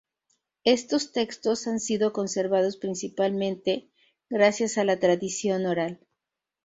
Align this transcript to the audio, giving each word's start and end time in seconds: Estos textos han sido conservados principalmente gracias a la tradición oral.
Estos 0.63 1.11
textos 1.11 1.67
han 1.67 1.79
sido 1.79 2.11
conservados 2.11 2.77
principalmente 2.77 3.91
gracias 4.31 4.79
a 4.79 4.83
la 4.83 4.99
tradición 4.99 5.67
oral. 5.67 5.99